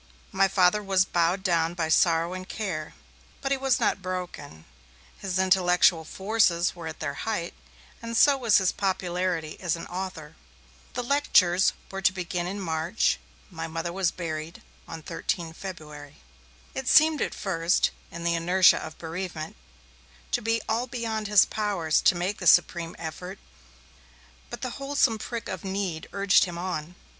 My 0.31 0.47
Father 0.47 0.81
was 0.81 1.05
bowed 1.05 1.43
down 1.43 1.75
by 1.75 1.87
sorrow 1.87 2.33
and 2.33 2.49
care, 2.49 2.95
but 3.39 3.51
he 3.51 3.57
was 3.59 3.79
not 3.79 4.01
broken. 4.01 4.65
His 5.19 5.37
intellectual 5.37 6.05
forces 6.05 6.75
were 6.75 6.87
at 6.87 6.99
their 6.99 7.13
height, 7.29 7.53
and 8.01 8.17
so 8.17 8.35
was 8.35 8.57
his 8.57 8.71
popularity 8.71 9.59
as 9.61 9.75
an 9.75 9.85
author. 9.85 10.35
The 10.93 11.03
lectures 11.03 11.73
were 11.91 12.01
to 12.01 12.11
begin 12.11 12.47
in 12.47 12.59
march; 12.59 13.19
my 13.51 13.67
Mother 13.67 13.93
was 13.93 14.09
buried 14.09 14.63
on 14.87 15.03
13 15.03 15.53
February. 15.53 16.15
It 16.73 16.87
seemed 16.87 17.21
at 17.21 17.35
first, 17.35 17.91
in 18.09 18.23
the 18.23 18.33
inertia 18.33 18.79
of 18.79 18.97
bereavement, 18.97 19.55
to 20.31 20.41
be 20.41 20.63
all 20.67 20.87
beyond 20.87 21.27
his 21.27 21.45
powers 21.45 22.01
to 22.01 22.15
make 22.15 22.39
the 22.39 22.47
supreme 22.47 22.95
effort, 22.97 23.37
but 24.49 24.61
the 24.61 24.71
wholesome 24.81 25.19
prick 25.19 25.47
of 25.47 25.63
need 25.63 26.09
urged 26.11 26.45
him 26.45 26.57
on. 26.57 26.95